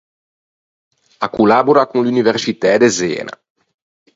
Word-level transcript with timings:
A 1.25 1.27
collabora 1.35 1.87
con 1.91 1.99
l’universcitæ 2.03 2.71
de 2.81 2.89
Zena. 2.99 3.33